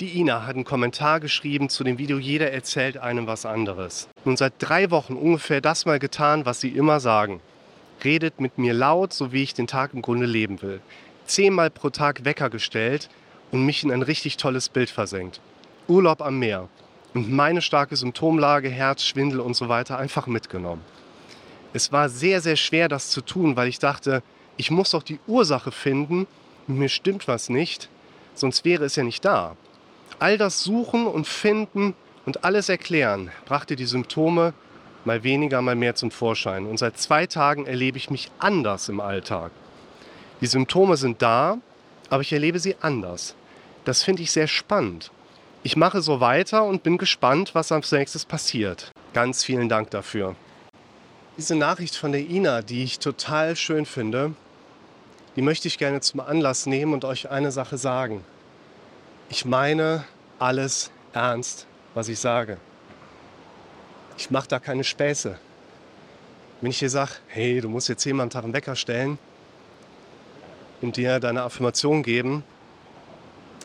[0.00, 4.08] Die Ina hat einen Kommentar geschrieben zu dem Video Jeder erzählt einem was anderes.
[4.24, 7.40] Nun seit drei Wochen ungefähr das mal getan, was sie immer sagen.
[8.04, 10.80] Redet mit mir laut, so wie ich den Tag im Grunde leben will.
[11.26, 13.08] Zehnmal pro Tag Wecker gestellt
[13.50, 15.40] und mich in ein richtig tolles Bild versenkt.
[15.88, 16.68] Urlaub am Meer.
[17.12, 20.84] Und meine starke Symptomlage, Herz, Schwindel und so weiter einfach mitgenommen.
[21.72, 24.22] Es war sehr, sehr schwer, das zu tun, weil ich dachte,
[24.56, 26.28] ich muss doch die Ursache finden,
[26.68, 27.88] mir stimmt was nicht,
[28.34, 29.56] sonst wäre es ja nicht da.
[30.18, 31.94] All das Suchen und Finden
[32.26, 34.52] und alles Erklären brachte die Symptome
[35.04, 36.66] mal weniger, mal mehr zum Vorschein.
[36.66, 39.50] Und seit zwei Tagen erlebe ich mich anders im Alltag.
[40.40, 41.58] Die Symptome sind da,
[42.10, 43.34] aber ich erlebe sie anders.
[43.84, 45.10] Das finde ich sehr spannend.
[45.62, 48.90] Ich mache so weiter und bin gespannt, was als nächstes passiert.
[49.14, 50.36] Ganz vielen Dank dafür.
[51.36, 54.34] Diese Nachricht von der Ina, die ich total schön finde,
[55.36, 58.24] die möchte ich gerne zum Anlass nehmen und euch eine Sache sagen.
[59.30, 60.04] Ich meine
[60.38, 62.56] alles ernst, was ich sage.
[64.16, 65.38] Ich mache da keine Späße.
[66.60, 69.18] Wenn ich dir sage, hey, du musst jetzt zehnmal am Tag einen Wecker stellen
[70.80, 72.42] und dir deine Affirmation geben,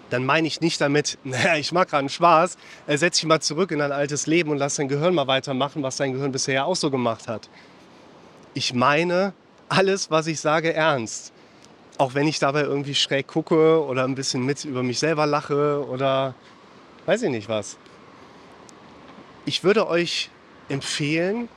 [0.10, 3.40] dann meine ich nicht damit, naja, ich mache gerade einen Spaß, äh, setz dich mal
[3.40, 6.66] zurück in dein altes Leben und lass dein Gehirn mal weitermachen, was dein Gehirn bisher
[6.66, 7.50] auch so gemacht hat.
[8.54, 9.34] Ich meine
[9.70, 11.33] alles, was ich sage, ernst.
[11.98, 15.86] Auch wenn ich dabei irgendwie schräg gucke oder ein bisschen mit über mich selber lache
[15.88, 16.34] oder
[17.06, 17.78] weiß ich nicht was.
[19.46, 20.30] Ich würde euch
[20.70, 21.50] empfehlen,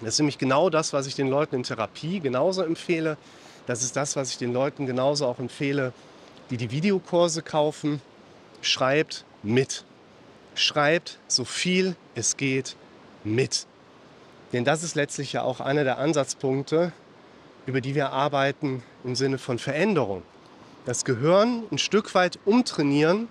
[0.00, 3.16] das ist nämlich genau das, was ich den Leuten in Therapie genauso empfehle.
[3.66, 5.92] Das ist das, was ich den Leuten genauso auch empfehle,
[6.50, 8.02] die die Videokurse kaufen.
[8.60, 9.84] Schreibt mit.
[10.54, 12.76] Schreibt so viel es geht
[13.24, 13.66] mit.
[14.52, 16.92] Denn das ist letztlich ja auch einer der Ansatzpunkte,
[17.66, 20.22] über die wir arbeiten im Sinne von Veränderung.
[20.84, 23.28] Das Gehirn ein Stück weit umtrainieren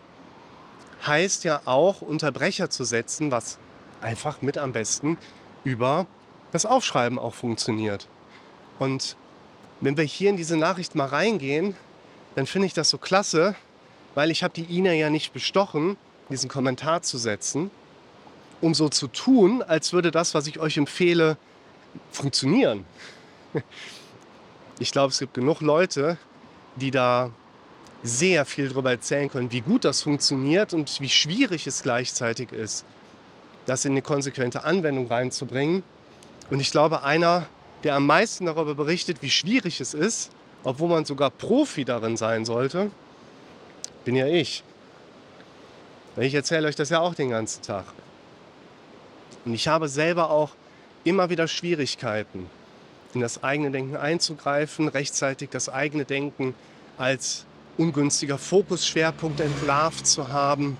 [1.05, 3.57] heißt ja auch Unterbrecher zu setzen, was
[4.01, 5.17] einfach mit am besten
[5.63, 6.05] über
[6.51, 8.07] das Aufschreiben auch funktioniert.
[8.77, 9.15] Und
[9.81, 11.75] wenn wir hier in diese Nachricht mal reingehen,
[12.35, 13.55] dann finde ich das so klasse,
[14.15, 15.97] weil ich habe die Ina ja nicht bestochen,
[16.29, 17.71] diesen Kommentar zu setzen,
[18.61, 21.37] um so zu tun, als würde das, was ich euch empfehle,
[22.11, 22.85] funktionieren.
[24.79, 26.17] Ich glaube, es gibt genug Leute,
[26.75, 27.31] die da
[28.03, 32.85] sehr viel darüber erzählen können, wie gut das funktioniert und wie schwierig es gleichzeitig ist,
[33.65, 35.83] das in eine konsequente Anwendung reinzubringen.
[36.49, 37.47] Und ich glaube, einer,
[37.83, 40.31] der am meisten darüber berichtet, wie schwierig es ist,
[40.63, 42.91] obwohl man sogar Profi darin sein sollte,
[44.03, 44.63] bin ja ich.
[46.17, 47.85] Ich erzähle euch das ja auch den ganzen Tag.
[49.45, 50.51] Und ich habe selber auch
[51.03, 52.49] immer wieder Schwierigkeiten,
[53.15, 56.53] in das eigene Denken einzugreifen, rechtzeitig das eigene Denken
[56.97, 57.45] als
[57.77, 60.77] ungünstiger Fokusschwerpunkt entlarvt zu haben,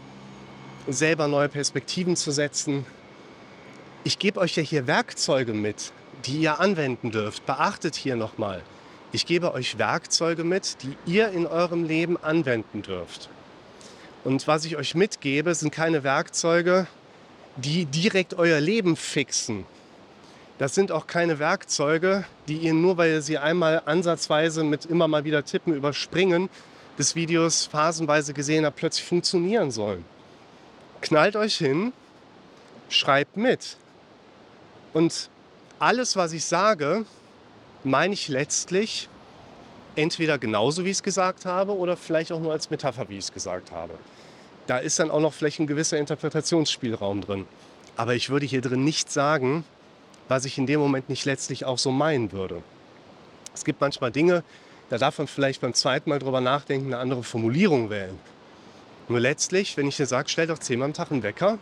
[0.88, 2.85] selber neue Perspektiven zu setzen.
[4.03, 5.91] Ich gebe euch ja hier Werkzeuge mit,
[6.25, 7.46] die ihr anwenden dürft.
[7.46, 8.62] Beachtet hier nochmal,
[9.12, 13.29] ich gebe euch Werkzeuge mit, die ihr in eurem Leben anwenden dürft.
[14.25, 16.88] Und was ich euch mitgebe, sind keine Werkzeuge,
[17.56, 19.66] die direkt euer Leben fixen,
[20.58, 25.08] das sind auch keine Werkzeuge, die ihr nur, weil ihr sie einmal ansatzweise mit immer
[25.08, 26.50] mal wieder Tippen überspringen,
[26.98, 30.06] des Videos phasenweise gesehen habt, plötzlich funktionieren sollen.
[31.02, 31.92] Knallt euch hin,
[32.88, 33.78] schreibt mit.
[34.94, 35.30] Und
[35.78, 37.06] alles, was ich sage,
[37.84, 39.10] meine ich letztlich
[39.98, 43.26] entweder genauso, wie ich es gesagt habe, oder vielleicht auch nur als Metapher, wie ich
[43.26, 43.94] es gesagt habe.
[44.68, 47.46] Da ist dann auch noch vielleicht ein gewisser Interpretationsspielraum drin.
[47.98, 49.64] Aber ich würde hier drin nicht sagen,
[50.28, 52.62] was ich in dem Moment nicht letztlich auch so meinen würde.
[53.53, 54.44] Es gibt manchmal Dinge,
[54.90, 58.19] da darf man vielleicht beim zweiten Mal drüber nachdenken, eine andere Formulierung wählen.
[59.08, 61.59] Nur letztlich, wenn ich dir sage, stell doch zehnmal am Tag einen Wecker,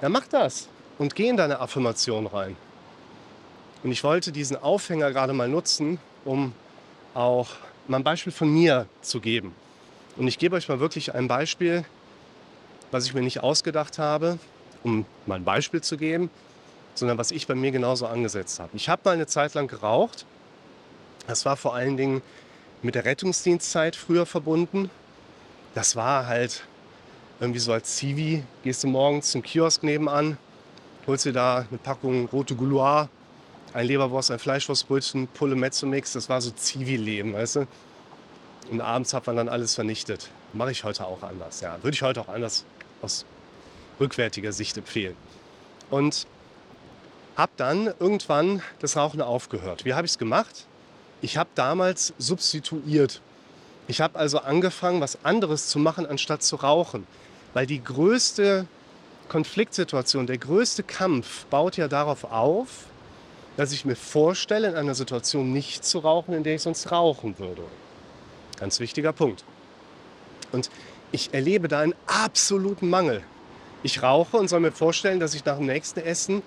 [0.00, 0.68] dann mach das
[0.98, 2.56] und geh in deine Affirmation rein.
[3.82, 6.52] Und ich wollte diesen Aufhänger gerade mal nutzen, um
[7.14, 7.48] auch
[7.86, 9.54] mal ein Beispiel von mir zu geben.
[10.16, 11.84] Und ich gebe euch mal wirklich ein Beispiel,
[12.90, 14.38] was ich mir nicht ausgedacht habe,
[14.82, 16.30] um mal ein Beispiel zu geben,
[16.98, 18.70] sondern was ich bei mir genauso angesetzt habe.
[18.74, 20.26] Ich habe mal eine Zeit lang geraucht.
[21.26, 22.22] Das war vor allen Dingen
[22.82, 24.90] mit der Rettungsdienstzeit früher verbunden.
[25.74, 26.64] Das war halt
[27.40, 30.38] irgendwie so als Zivi, gehst du morgens zum Kiosk nebenan,
[31.06, 33.08] holst dir da eine Packung rote Gouloir,
[33.74, 36.12] ein Leberwurst, ein Fleischwurstbrötchen, Pulle Mezzomix.
[36.12, 37.66] Das war so Zivi-Leben, weißt du?
[38.70, 40.30] Und abends hat man dann alles vernichtet.
[40.52, 41.76] Mache ich heute auch anders, ja.
[41.82, 42.64] Würde ich heute auch anders
[43.02, 43.24] aus
[44.00, 45.16] rückwärtiger Sicht empfehlen.
[45.90, 46.26] Und
[47.38, 49.84] habe dann irgendwann das Rauchen aufgehört.
[49.84, 50.66] Wie habe ich es gemacht?
[51.22, 53.22] Ich habe damals substituiert.
[53.86, 57.06] Ich habe also angefangen, was anderes zu machen, anstatt zu rauchen.
[57.54, 58.66] Weil die größte
[59.28, 62.86] Konfliktsituation, der größte Kampf baut ja darauf auf,
[63.56, 67.38] dass ich mir vorstelle, in einer Situation nicht zu rauchen, in der ich sonst rauchen
[67.38, 67.62] würde.
[68.58, 69.44] Ganz wichtiger Punkt.
[70.50, 70.70] Und
[71.12, 73.22] ich erlebe da einen absoluten Mangel.
[73.84, 76.42] Ich rauche und soll mir vorstellen, dass ich nach dem nächsten Essen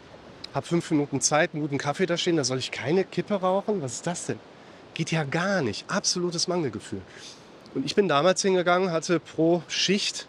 [0.54, 3.82] habe fünf Minuten Zeit, einen guten Kaffee da stehen, da soll ich keine Kippe rauchen?
[3.82, 4.40] Was ist das denn?
[4.94, 5.86] Geht ja gar nicht.
[5.90, 7.02] Absolutes Mangelgefühl.
[7.74, 10.28] Und ich bin damals hingegangen, hatte pro Schicht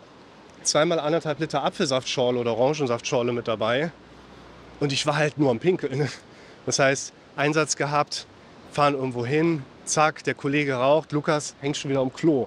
[0.62, 3.90] zweimal anderthalb Liter Apfelsaftschorle oder Orangensaftschorle mit dabei.
[4.78, 6.08] Und ich war halt nur am Pinkeln.
[6.64, 8.24] Das heißt, Einsatz gehabt,
[8.70, 12.46] fahren irgendwo hin, zack, der Kollege raucht, Lukas hängt schon wieder am Klo.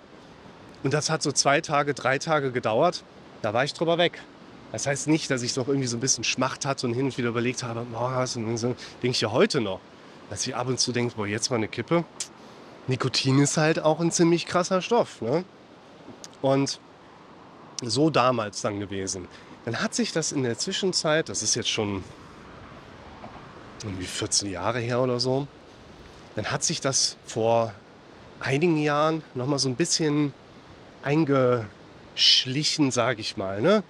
[0.83, 3.03] Und das hat so zwei Tage, drei Tage gedauert.
[3.41, 4.21] Da war ich drüber weg.
[4.71, 7.17] Das heißt nicht, dass ich noch irgendwie so ein bisschen Schmacht hatte und hin und
[7.17, 8.39] wieder überlegt habe, boah, so.
[8.39, 9.79] Denke ich ja heute noch.
[10.29, 12.03] Dass ich ab und zu denke, boah, jetzt mal eine Kippe.
[12.87, 15.21] Nikotin ist halt auch ein ziemlich krasser Stoff.
[15.21, 15.43] Ne?
[16.41, 16.79] Und
[17.81, 19.27] so damals dann gewesen.
[19.65, 22.03] Dann hat sich das in der Zwischenzeit, das ist jetzt schon
[23.83, 25.47] irgendwie 14 Jahre her oder so,
[26.35, 27.73] dann hat sich das vor
[28.39, 30.33] einigen Jahren nochmal so ein bisschen
[31.03, 33.61] eingeschlichen, sage ich mal.
[33.61, 33.83] Ne?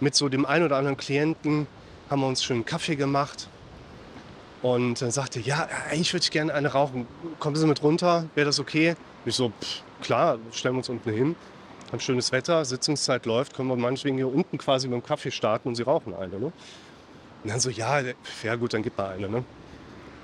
[0.00, 1.66] Mit so dem einen oder anderen Klienten
[2.10, 3.48] haben wir uns schön Kaffee gemacht.
[4.62, 7.06] Und dann sagte, ja, eigentlich würde ich gerne eine rauchen.
[7.38, 8.26] Kommen Sie mit runter?
[8.34, 8.96] Wäre das okay?
[9.26, 11.36] Ich so, pff, klar, stellen wir uns unten hin.
[11.92, 15.74] Haben schönes Wetter, Sitzungszeit läuft, können wir meinetwegen hier unten quasi beim Kaffee starten und
[15.74, 16.38] Sie rauchen eine.
[16.38, 16.46] Ne?
[16.46, 18.00] Und dann so, ja,
[18.42, 19.28] ja gut, dann gib mal eine.
[19.28, 19.44] Ne?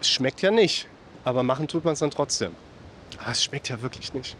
[0.00, 0.88] Es schmeckt ja nicht,
[1.22, 2.52] aber machen tut man es dann trotzdem.
[3.18, 4.36] Aber ah, es schmeckt ja wirklich nicht.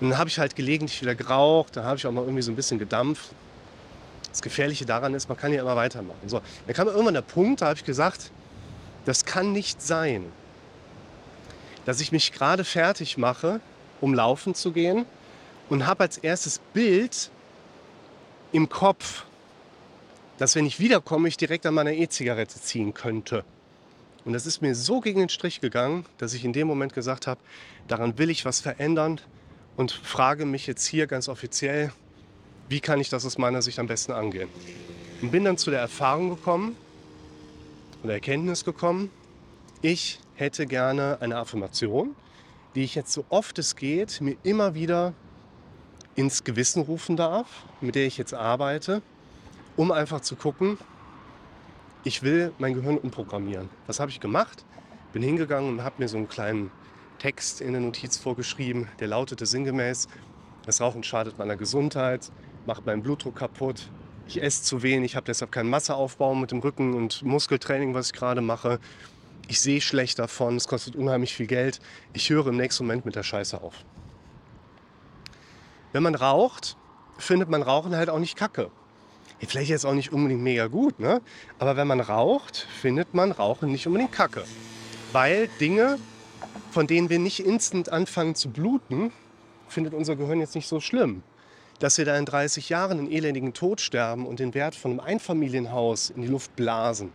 [0.00, 2.52] Und dann habe ich halt gelegentlich wieder geraucht, dann habe ich auch mal irgendwie so
[2.52, 3.30] ein bisschen gedampft.
[4.30, 6.28] Das Gefährliche daran ist, man kann ja immer weitermachen.
[6.28, 8.30] So, dann kam irgendwann der Punkt, da habe ich gesagt,
[9.04, 10.26] das kann nicht sein,
[11.84, 13.60] dass ich mich gerade fertig mache,
[14.00, 15.06] um laufen zu gehen
[15.68, 17.30] und habe als erstes Bild
[18.52, 19.24] im Kopf,
[20.38, 23.44] dass wenn ich wiederkomme, ich direkt an meiner E-Zigarette ziehen könnte.
[24.24, 27.26] Und das ist mir so gegen den Strich gegangen, dass ich in dem Moment gesagt
[27.26, 27.40] habe,
[27.88, 29.20] daran will ich was verändern
[29.76, 31.92] und frage mich jetzt hier ganz offiziell,
[32.70, 34.48] wie kann ich das aus meiner Sicht am besten angehen.
[35.20, 36.76] Und bin dann zu der Erfahrung gekommen
[38.04, 39.10] oder Erkenntnis gekommen,
[39.82, 42.14] ich hätte gerne eine Affirmation,
[42.76, 45.14] die ich jetzt so oft es geht, mir immer wieder
[46.14, 49.02] ins Gewissen rufen darf, mit der ich jetzt arbeite,
[49.76, 50.78] um einfach zu gucken,
[52.04, 53.68] ich will mein Gehirn umprogrammieren.
[53.88, 54.64] Was habe ich gemacht?
[55.12, 56.70] Bin hingegangen und habe mir so einen kleinen
[57.18, 60.06] Text in der Notiz vorgeschrieben, der lautete sinngemäß,
[60.64, 62.30] das Rauchen schadet meiner Gesundheit,
[62.66, 63.88] macht meinen Blutdruck kaputt,
[64.30, 68.12] ich esse zu wenig, habe deshalb keinen Masseaufbau mit dem Rücken und Muskeltraining, was ich
[68.12, 68.78] gerade mache.
[69.48, 71.80] Ich sehe schlecht davon, es kostet unheimlich viel Geld.
[72.12, 73.74] Ich höre im nächsten Moment mit der Scheiße auf.
[75.92, 76.76] Wenn man raucht,
[77.18, 78.70] findet man Rauchen halt auch nicht kacke.
[79.40, 81.20] Vielleicht jetzt auch nicht unbedingt mega gut, ne?
[81.58, 84.44] aber wenn man raucht, findet man Rauchen nicht unbedingt kacke.
[85.10, 85.98] Weil Dinge,
[86.70, 89.10] von denen wir nicht instant anfangen zu bluten,
[89.66, 91.24] findet unser Gehirn jetzt nicht so schlimm
[91.80, 95.00] dass wir da in 30 Jahren einen elendigen Tod sterben und den Wert von einem
[95.00, 97.12] Einfamilienhaus in die Luft blasen.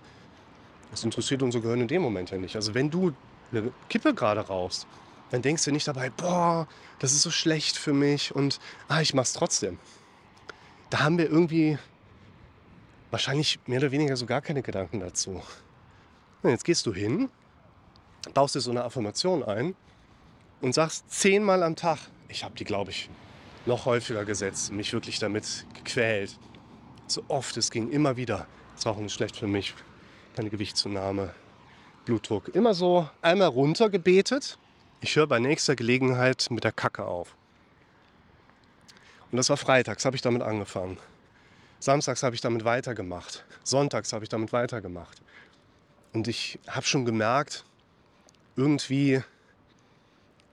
[0.91, 2.56] Das interessiert unser Gehirn in dem Moment ja nicht.
[2.56, 3.13] Also wenn du
[3.51, 4.88] eine Kippe gerade rauchst,
[5.29, 6.67] dann denkst du nicht dabei, boah,
[7.00, 9.77] das ist so schlecht für mich und ah, ich mach's trotzdem.
[10.89, 11.77] Da haben wir irgendwie
[13.12, 15.41] wahrscheinlich mehr oder weniger so gar keine Gedanken dazu.
[16.41, 17.29] Und jetzt gehst du hin,
[18.34, 19.75] baust dir so eine Affirmation ein
[20.62, 23.10] und sagst zehnmal am Tag, ich habe die, glaube ich,
[23.65, 26.38] noch häufiger gesetzt, mich wirklich damit gequält.
[27.07, 28.48] So oft, es ging immer wieder.
[28.75, 29.74] Das Rauchen ist schlecht für mich,
[30.36, 31.34] keine Gewichtszunahme,
[32.05, 32.50] Blutdruck.
[32.50, 34.57] Immer so einmal runter gebetet.
[35.01, 37.36] Ich höre bei nächster Gelegenheit mit der Kacke auf.
[39.31, 40.98] Und das war freitags, habe ich damit angefangen.
[41.79, 43.45] Samstags habe ich damit weitergemacht.
[43.63, 45.22] Sonntags habe ich damit weitergemacht.
[46.13, 47.65] Und ich habe schon gemerkt,
[48.55, 49.22] irgendwie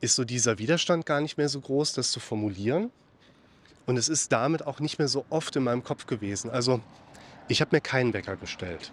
[0.01, 2.91] ist so dieser Widerstand gar nicht mehr so groß, das zu formulieren.
[3.87, 6.51] Und es ist damit auch nicht mehr so oft in meinem Kopf gewesen.
[6.51, 6.81] Also
[7.49, 8.93] ich habe mir keinen Wecker gestellt.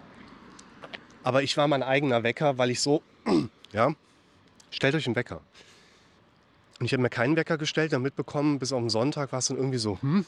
[1.22, 3.02] Aber ich war mein eigener Wecker, weil ich so,
[3.72, 3.94] ja,
[4.70, 5.40] stellt euch einen Wecker.
[6.78, 9.46] Und ich habe mir keinen Wecker gestellt, dann mitbekommen, bis auf den Sonntag war es
[9.46, 10.24] dann irgendwie so, hm,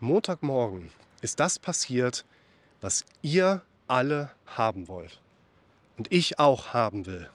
[0.00, 2.24] Montagmorgen ist das passiert,
[2.80, 5.20] was ihr alle haben wollt.
[5.98, 7.30] Und ich auch haben will.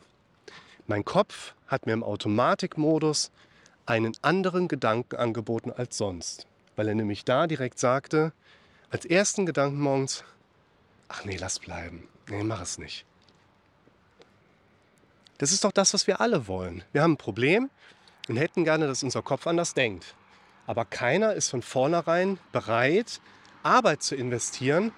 [0.87, 3.31] Mein Kopf hat mir im Automatikmodus
[3.91, 6.47] einen anderen Gedanken angeboten als sonst.
[6.77, 8.31] Weil er nämlich da direkt sagte,
[8.89, 10.23] als ersten Gedanken morgens,
[11.09, 12.07] ach nee, lass bleiben.
[12.29, 13.05] Nee, mach es nicht.
[15.39, 16.85] Das ist doch das, was wir alle wollen.
[16.93, 17.69] Wir haben ein Problem
[18.29, 20.15] und hätten gerne, dass unser Kopf anders denkt.
[20.67, 23.19] Aber keiner ist von vornherein bereit,
[23.61, 24.93] Arbeit zu investieren,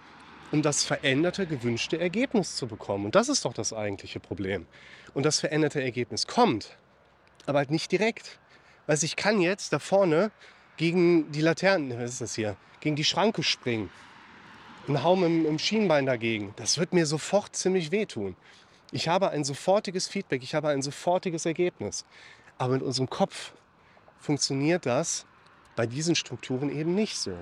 [0.52, 3.06] um das veränderte, gewünschte Ergebnis zu bekommen.
[3.06, 4.68] Und das ist doch das eigentliche Problem.
[5.16, 6.78] Und das veränderte Ergebnis kommt,
[7.48, 8.38] aber halt nicht direkt.
[8.88, 10.32] Weil ich kann jetzt da vorne
[10.78, 13.90] gegen die Laternen, was ist das hier, gegen die Schranke springen
[14.88, 16.54] und hau mit dem Schienbein dagegen.
[16.58, 18.36] Das wird mir sofort ziemlich wehtun.
[18.92, 22.06] Ich habe ein sofortiges Feedback, ich habe ein sofortiges Ergebnis.
[22.58, 23.54] Aber mit unserem Kopf
[24.20, 25.26] funktioniert das
[25.76, 27.36] bei diesen Strukturen eben nicht so.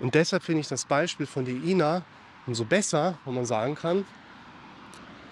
[0.00, 2.02] Und deshalb finde ich das Beispiel von der Ina
[2.46, 4.04] umso besser, wo man sagen kann,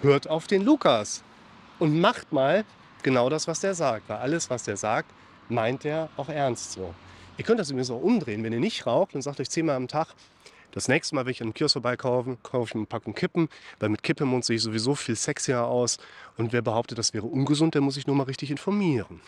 [0.01, 1.23] hört auf den Lukas
[1.79, 2.63] und macht mal
[3.03, 4.07] genau das, was der sagt.
[4.07, 5.11] Weil alles, was der sagt,
[5.49, 6.93] meint er auch ernst so.
[7.37, 8.43] Ihr könnt das übrigens auch umdrehen.
[8.43, 10.13] Wenn ihr nicht raucht und sagt euch zehnmal am Tag,
[10.71, 14.03] das nächste Mal, wenn ich einen Kiosk vorbeikaufe, kaufe ich eine Packung Kippen, weil mit
[14.03, 15.97] Kippe sehe ich sowieso viel sexier aus.
[16.37, 19.21] Und wer behauptet, das wäre ungesund, der muss sich nur mal richtig informieren.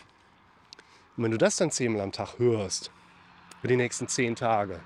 [1.16, 2.90] Und wenn du das dann zehnmal am Tag hörst,
[3.60, 4.80] für die nächsten zehn Tage,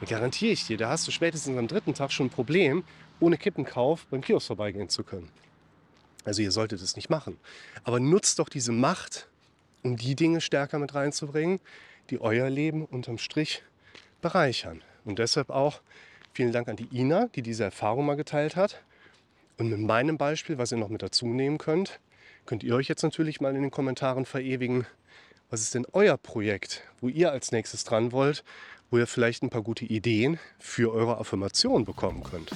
[0.00, 2.84] dann garantiere ich dir, da hast du spätestens am dritten Tag schon ein Problem,
[3.20, 5.30] ohne Kippenkauf beim Kiosk vorbeigehen zu können.
[6.24, 7.38] Also ihr solltet es nicht machen.
[7.82, 9.28] Aber nutzt doch diese Macht,
[9.84, 11.60] um die Dinge stärker mit reinzubringen,
[12.10, 13.62] die euer Leben unterm Strich
[14.20, 14.82] bereichern.
[15.04, 15.80] Und deshalb auch
[16.32, 18.82] vielen Dank an die Ina, die diese Erfahrung mal geteilt hat.
[19.58, 22.00] Und mit meinem Beispiel, was ihr noch mit dazu nehmen könnt,
[22.46, 24.86] könnt ihr euch jetzt natürlich mal in den Kommentaren verewigen.
[25.50, 28.42] Was ist denn euer Projekt, wo ihr als nächstes dran wollt,
[28.90, 32.50] wo ihr vielleicht ein paar gute Ideen für eure Affirmation bekommen könnt?